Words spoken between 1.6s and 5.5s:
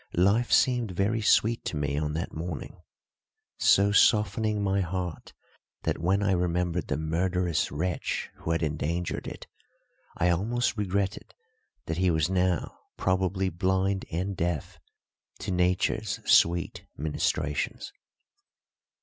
to me on that morning, so softening my heart